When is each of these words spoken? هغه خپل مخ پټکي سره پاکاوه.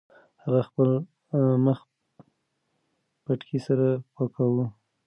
هغه 0.43 0.61
خپل 0.69 0.89
مخ 1.65 1.79
پټکي 3.23 3.59
سره 3.67 3.85
پاکاوه. 4.15 4.65